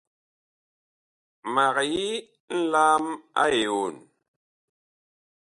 Mag 1.53 1.75
yi 1.93 2.09
nlaam 2.67 3.05
a 3.41 3.43
eon. 3.61 3.95